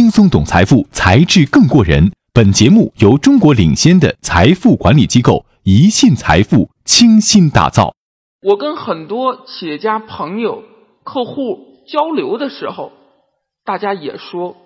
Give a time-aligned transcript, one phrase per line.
[0.00, 2.10] 轻松懂财富，才智更过人。
[2.32, 7.94] 本节目由中国领先的财富管理机构宜信财富倾心打造。
[8.40, 10.64] 我跟很多企业家朋友、
[11.04, 12.92] 客户交流的时候，
[13.62, 14.56] 大家也说，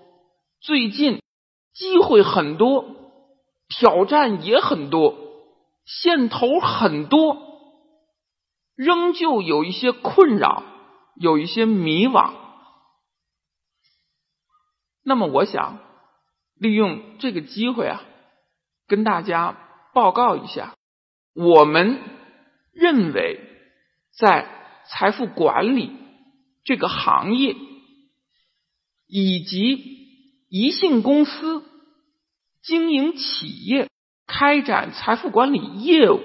[0.60, 1.20] 最近
[1.74, 2.84] 机会很多，
[3.68, 5.16] 挑战也很多，
[5.84, 7.38] 线头很多，
[8.76, 10.62] 仍旧有一些困扰，
[11.20, 12.43] 有一些迷惘。
[15.04, 15.78] 那么，我想
[16.58, 18.02] 利用这个机会啊，
[18.88, 19.56] 跟大家
[19.92, 20.74] 报告一下，
[21.34, 22.00] 我们
[22.72, 23.40] 认为
[24.16, 24.48] 在
[24.88, 25.92] 财富管理
[26.64, 27.54] 这个行业，
[29.06, 31.62] 以及一信公司
[32.62, 33.90] 经营企业、
[34.26, 36.20] 开展财富管理业务，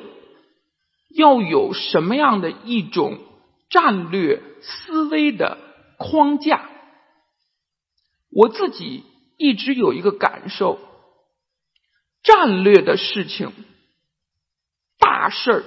[1.09, 3.19] 要有什么样的一种
[3.69, 5.57] 战略思维的
[5.97, 6.68] 框架。
[8.31, 9.03] 我自己
[9.37, 10.79] 一直有一个感受：
[12.23, 13.51] 战略的事情、
[14.99, 15.63] 大事儿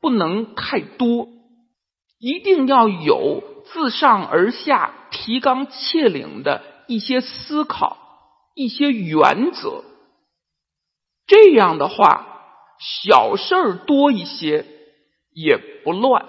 [0.00, 1.28] 不能太多，
[2.18, 7.96] 一定要有自上而下、提纲挈领的一些思考、
[8.54, 9.84] 一些原则。
[11.26, 12.26] 这样的话，
[13.06, 14.66] 小事儿多一些
[15.30, 16.26] 也不乱。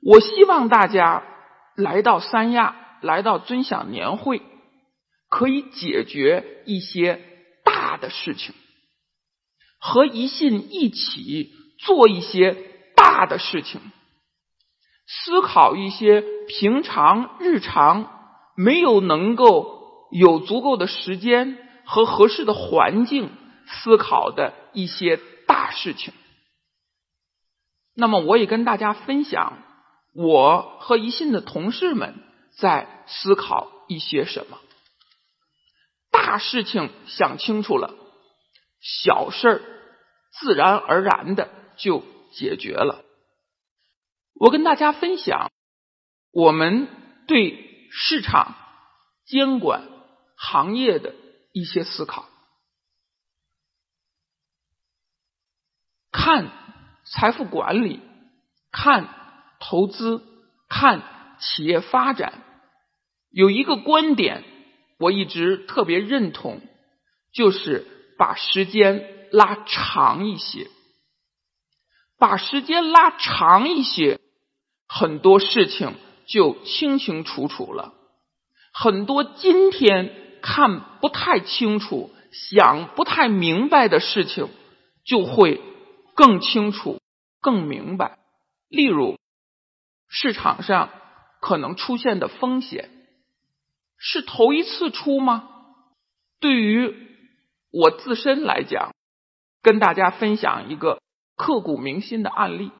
[0.00, 1.24] 我希望大家
[1.74, 2.84] 来到三亚。
[3.00, 4.42] 来到尊享年会，
[5.28, 7.20] 可以解决一些
[7.64, 8.54] 大的事情，
[9.78, 12.56] 和宜信一起做一些
[12.96, 13.80] 大的事情，
[15.06, 18.10] 思考一些平常日常
[18.56, 23.30] 没有能够有足够的时间和合适的环境
[23.66, 26.12] 思考的一些大事情。
[27.94, 29.58] 那么，我也跟大家分享
[30.14, 32.14] 我和宜信的同事们。
[32.58, 34.58] 在思考一些什么
[36.10, 37.94] 大事情，想清楚了，
[38.80, 39.62] 小事儿
[40.32, 43.04] 自然而然的就解决了。
[44.34, 45.52] 我跟大家分享
[46.32, 46.88] 我们
[47.28, 48.56] 对市场
[49.24, 49.88] 监管
[50.36, 51.14] 行业的
[51.52, 52.28] 一些思考，
[56.10, 56.50] 看
[57.04, 58.00] 财富管理，
[58.72, 59.08] 看
[59.60, 60.24] 投资，
[60.68, 61.02] 看
[61.38, 62.44] 企业发展。
[63.38, 64.42] 有一个观点，
[64.98, 66.60] 我一直特别认同，
[67.32, 67.86] 就是
[68.18, 70.66] 把时间拉长一些，
[72.18, 74.18] 把时间拉长一些，
[74.88, 75.94] 很多事情
[76.26, 77.94] 就清清楚楚了。
[78.72, 84.48] 很多今天看不太清楚、想不太明白的事情，
[85.04, 85.60] 就会
[86.16, 87.00] 更清楚、
[87.40, 88.18] 更明白。
[88.68, 89.16] 例如，
[90.08, 90.90] 市场上
[91.40, 92.90] 可能出现的风险。
[93.98, 95.48] 是头一次出吗？
[96.40, 96.94] 对于
[97.70, 98.94] 我自身来讲，
[99.62, 101.02] 跟大家分享一个
[101.36, 102.70] 刻骨铭心的案例。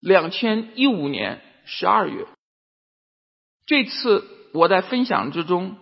[0.00, 2.26] 两千一五年十二月，
[3.66, 5.76] 这次我在分享之中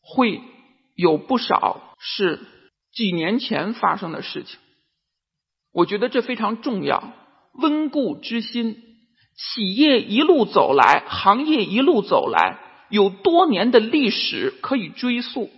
[0.00, 0.42] 会
[0.94, 2.40] 有不少是
[2.92, 4.58] 几年前发生的事情。
[5.72, 7.12] 我觉得这非常重要，
[7.54, 8.82] 温故知新。
[9.36, 12.60] 企业一路走来，行业一路走来。
[12.94, 15.50] 有多年的历史可以追溯，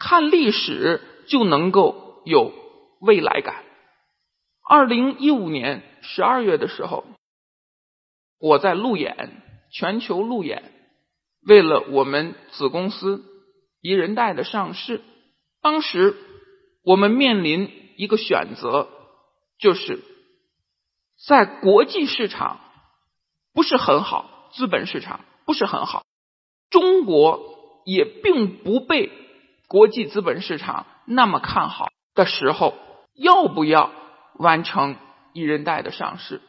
[0.00, 2.52] 看历史就能够有
[3.00, 3.64] 未来感。
[4.68, 7.04] 二零一五年十二月的时候，
[8.40, 9.40] 我在路演，
[9.70, 10.72] 全球路演，
[11.46, 13.24] 为了我们子公司
[13.80, 15.02] 宜人贷的上市，
[15.62, 16.16] 当时
[16.82, 18.88] 我们面临一个选择，
[19.60, 20.02] 就是
[21.28, 22.58] 在国际市场
[23.54, 26.04] 不是很好，资本市场不是很好。
[26.70, 29.10] 中国也并不被
[29.68, 32.74] 国际资本市场那么看好的时候，
[33.14, 33.92] 要不要
[34.34, 34.96] 完成
[35.32, 36.40] 一人贷的上市？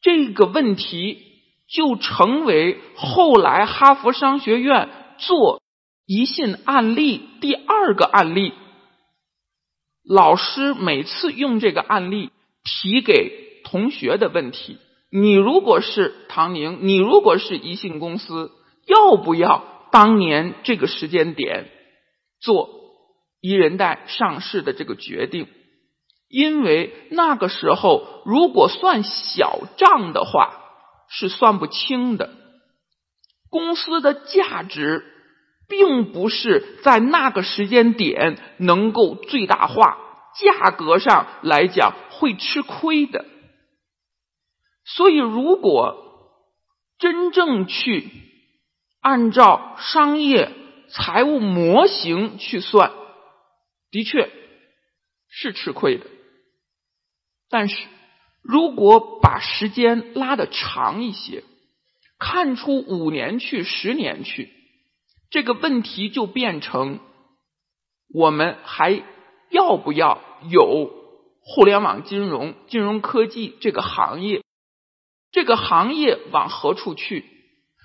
[0.00, 1.18] 这个问题
[1.68, 4.88] 就成为后来哈佛商学院
[5.18, 5.62] 做
[6.06, 8.52] 宜信案例第二个案例。
[10.06, 12.30] 老师每次用这个案例
[12.64, 14.78] 提给同学的问题：
[15.10, 18.50] 你如果是唐宁，你如果是宜信公司。
[18.86, 21.70] 要不要当年这个时间点
[22.40, 22.68] 做
[23.40, 25.48] 一人贷上市的这个决定？
[26.28, 30.60] 因为那个时候如果算小账的话
[31.08, 32.30] 是算不清的，
[33.50, 35.04] 公司的价值
[35.68, 39.98] 并不是在那个时间点能够最大化，
[40.34, 43.24] 价格上来讲会吃亏的。
[44.84, 45.96] 所以如果
[46.98, 48.23] 真正去。
[49.04, 50.50] 按照商业
[50.88, 52.90] 财务模型去算，
[53.90, 54.30] 的确
[55.28, 56.06] 是吃亏的。
[57.50, 57.86] 但是
[58.40, 61.44] 如果把时间拉得长一些，
[62.18, 64.50] 看出五年去、十年去，
[65.28, 66.98] 这个问题就变成：
[68.08, 69.02] 我们还
[69.50, 70.18] 要不要
[70.48, 70.90] 有
[71.42, 74.42] 互联网金融、金融科技这个行业？
[75.30, 77.33] 这个行业往何处去？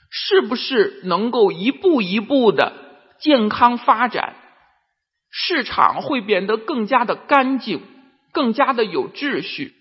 [0.09, 2.73] 是不是能够一步一步的
[3.19, 4.35] 健康发展？
[5.31, 7.81] 市场会变得更加的干净，
[8.31, 9.75] 更加的有秩序。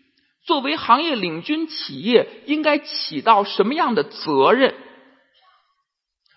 [0.44, 4.74] 作为行业领军企业，应该起到什么样的责任？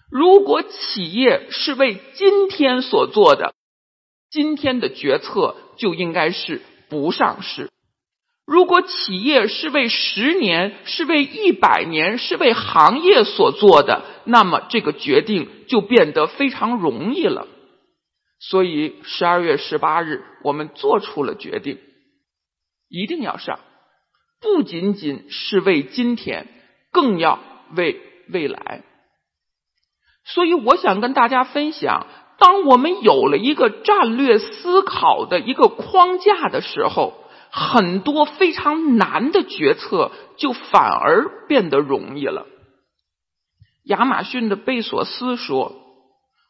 [0.09, 3.53] 如果企业是为今天所做的，
[4.29, 7.70] 今天的决策就应该是不上市。
[8.45, 17.47] 如果企业是为十年、是为一百年、是为行业所做的，那么这个决定就变得非常容易了。
[18.39, 21.77] 所以，十二月十八日，我们做出了决定，
[22.89, 23.59] 一定要上，
[24.41, 26.47] 不仅仅是为今天，
[26.91, 27.39] 更要
[27.75, 28.83] 为未来。
[30.25, 32.07] 所以，我想跟大家分享，
[32.37, 37.20] 当我们有了一个战略思考的一个框架的时候。
[37.53, 42.47] 很多非常难的决策就反而变得容易了。
[43.83, 45.75] 亚马逊的贝索斯说：“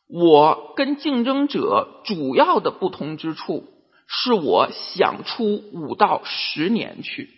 [0.07, 3.65] 我跟竞争者主要的不同之处，
[4.06, 7.30] 是我想出五到十年去。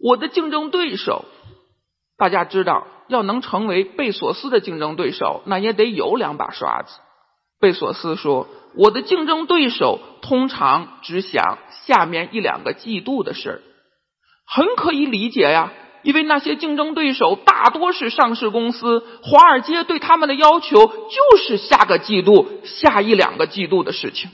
[0.00, 1.24] 我的竞争对手，
[2.18, 6.98] 大家知道，要能成为贝索斯的竞争对手，那也得有两把刷子。”
[7.60, 8.48] 贝索斯说。
[8.76, 13.62] 我的竞争对手通常只想下面一两个季度的事儿，
[14.46, 15.72] 很可以理解呀，
[16.02, 24.30] 因为那些竞争对手大多是上市公司，华尔街对他们的要求就是下个季度、下一两个季度的事情。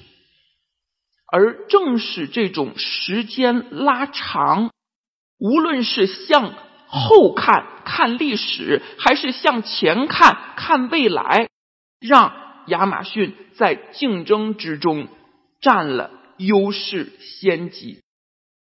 [1.30, 4.70] 而正是这种时间拉长，
[5.38, 6.54] 无论是向
[6.88, 11.48] 后看看历史，还是向前看看未来，
[12.00, 12.49] 让。
[12.66, 15.08] 亚马逊在竞争之中
[15.60, 18.02] 占了优势先机，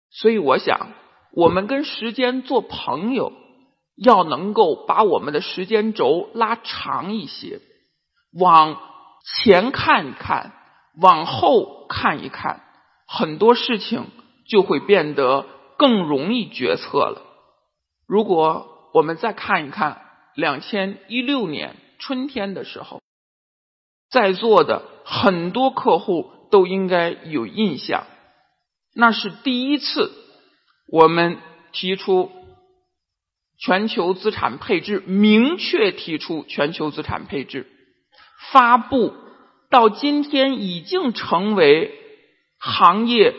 [0.09, 0.91] 所以我想，
[1.33, 3.31] 我们跟时间做朋友，
[3.95, 7.59] 要能够把我们的时间轴拉长一些，
[8.33, 8.79] 往
[9.43, 10.53] 前看一看，
[10.99, 12.63] 往后看一看，
[13.07, 14.07] 很多事情
[14.47, 15.45] 就会变得
[15.77, 17.21] 更容易决策了。
[18.07, 20.01] 如果我们再看一看
[20.33, 22.99] 两千一六年春天的时候。
[24.09, 28.07] 在座的很多客户都应该有印象，
[28.95, 30.11] 那是第一次
[30.91, 31.37] 我们
[31.71, 32.31] 提出
[33.59, 37.67] 全球资产配置，明确提出全球资产配置，
[38.51, 39.13] 发布
[39.69, 41.93] 到今天已经成为
[42.57, 43.35] 行业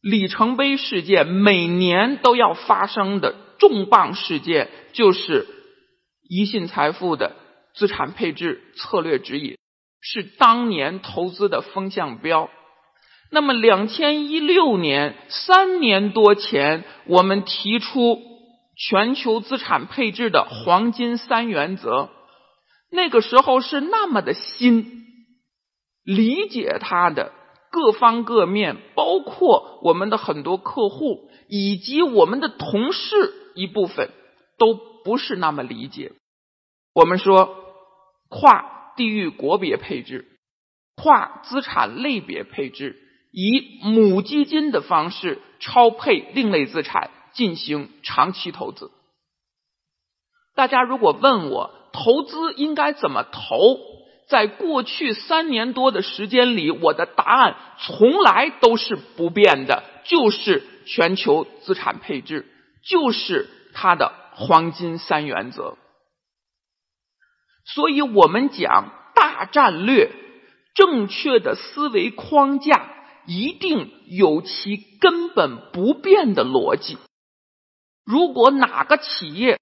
[0.00, 5.46] 里程碑事件，每年都要发生的重磅事件，就是
[6.28, 7.36] 宜信财富的
[7.74, 9.58] 资产配置策略指引。
[10.00, 12.50] 是当年投资的风向标。
[13.30, 18.20] 那么，两千一六年三年多前，我们提出
[18.76, 22.08] 全球资产配置的黄金三原则，
[22.88, 25.04] 那个时候是那么的新，
[26.04, 27.32] 理解它的
[27.72, 34.10] 各方各面，包括我们的很多客户以及我们的同事一部分，
[34.56, 36.12] 都不是那么理解。
[36.94, 37.56] 我们说
[38.28, 38.75] 跨。
[38.96, 40.26] 地域国别配置、
[40.96, 42.96] 跨资产类别配置，
[43.32, 48.90] 以母基金的方式超配另类资产进行长期投资。
[50.54, 53.78] 大家如果问我投资应该怎么投，
[54.28, 62.46] 在过去三年多的时间里，我的答案从来都是不变的，就是全球资产配置，
[62.82, 65.76] 就是它的黄金三原则。
[67.66, 70.12] 所以我们讲大战略，
[70.74, 72.88] 正确的思维框架
[73.26, 76.96] 一定有其根本不变的逻辑。
[78.04, 79.58] 如果哪个企业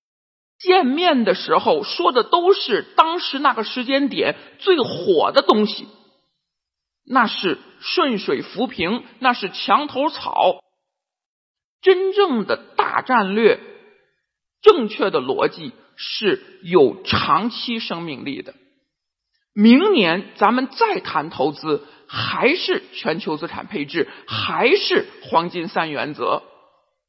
[0.59, 5.89] 见面的时候说的都是当时那个时间点最火的东西，
[7.07, 10.63] 那是顺水浮萍，那是墙头草。
[11.81, 13.61] 真正的大战略，
[14.63, 15.73] 正确的逻辑。
[15.97, 18.55] 是有长期生命力的。
[19.55, 26.43] 明年咱们再谈投资，还是全球资产配置，还是黄金三原则。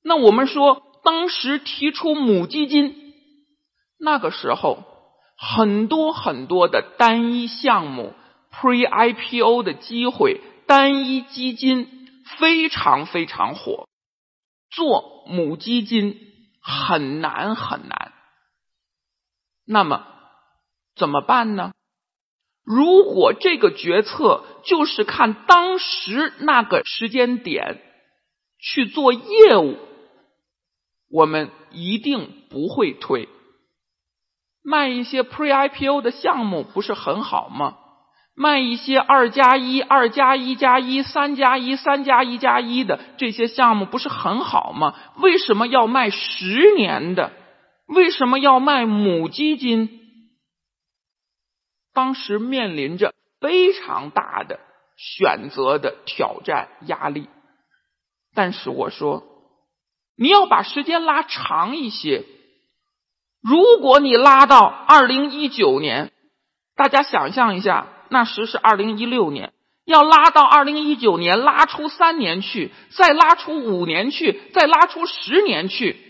[0.03, 3.13] 那我们说，当时提出母基金，
[3.99, 4.83] 那个时候
[5.37, 8.13] 很多很多的单一项目、
[8.51, 13.87] Pre-IPO 的机会、单一基金非常非常火，
[14.69, 16.19] 做母基金
[16.61, 18.11] 很难很难。
[19.65, 20.05] 那么
[20.95, 21.73] 怎么办呢？
[22.63, 27.81] 如果这个决策就是看当时那个时间点
[28.59, 29.77] 去做业务，
[31.11, 33.29] 我们一定不会推。
[34.63, 37.77] 卖一些 Pre-IPO 的项目不是很好吗？
[38.35, 44.95] 卖一些二加一、二加一加一、三加一、三加一加一的这些项目不是很好吗？
[45.17, 47.31] 为什么要卖十年的？
[47.87, 50.01] 为什么要卖母基金？
[51.93, 54.59] 当时面临着非常大的
[54.97, 57.29] 选择的挑战压力，
[58.33, 59.23] 但是我说，
[60.17, 62.25] 你要把时间拉长一些。
[63.41, 66.11] 如果你拉到二零一九年，
[66.75, 69.53] 大家想象一下，那时是二零一六年，
[69.85, 76.04] 要拉到二零一九年，拉出三年去，再拉出五年去，再拉出十年去，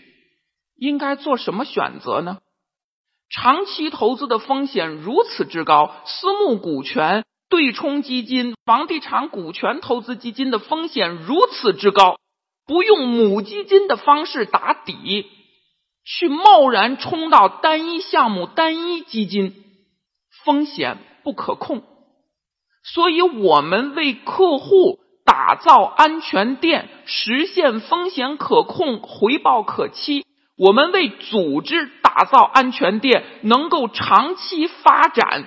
[0.76, 2.38] 应该做什么选择呢？
[3.28, 12.18] 长期投资的风险如此之高，私募股权、对冲基金、房地产股权投资基金的风险如此之高，
[12.66, 15.26] 不用母基金的方式打底，
[16.04, 19.54] 去贸然冲到单一项目、单一基金，
[20.44, 21.82] 风险不可控。
[22.84, 30.25] 所以，我们为客户打造安全垫，实现风险可控、回报可期。
[30.56, 35.46] 我们为组织打造安全垫，能够长期发展，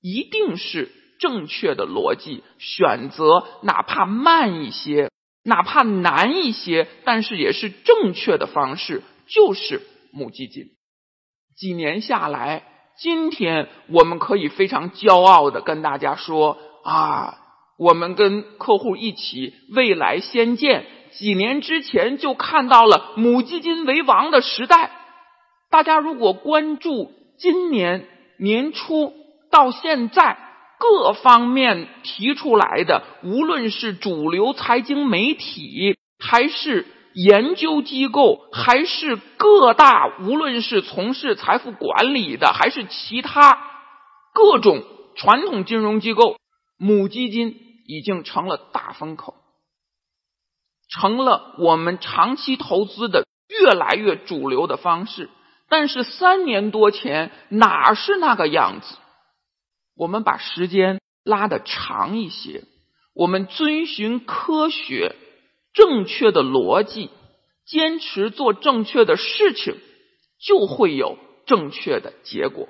[0.00, 5.10] 一定是正确的逻辑选择，哪怕慢一些，
[5.44, 10.70] 哪怕难一些，但是也是正确的方式，就是母基金。
[11.56, 12.62] 几年下来，
[12.98, 17.36] 今天我们可以非常骄傲的跟大家说啊，
[17.76, 20.86] 我们跟客户一起未来先见。
[21.12, 24.90] 几年之前就看到了母基金为王的时代。
[25.70, 28.06] 大家如果关注今年
[28.38, 29.12] 年初
[29.50, 30.38] 到现在
[30.78, 43.58] 各方面提出来的，无论是主流财经媒体，还是研究机构，还是各大，无论是从事财富管理的，还是其他
[44.32, 44.84] 各种
[45.16, 46.36] 传统金融机构，
[46.78, 49.34] 母基金已经成了大风口。
[50.88, 55.28] 成了我们长期投资的越来越主流的方式，
[55.68, 58.96] 但是三年多前哪是那个样子？
[59.96, 62.64] 我们把时间拉得长一些，
[63.14, 65.16] 我们遵循科学、
[65.74, 67.10] 正确的逻辑，
[67.66, 69.76] 坚持做正确的事情，
[70.40, 72.68] 就会有正确的结果。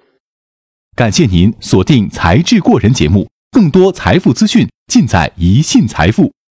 [0.96, 6.32] 感谢您锁定《才智过人》节目，更多财富资讯尽在一信财富。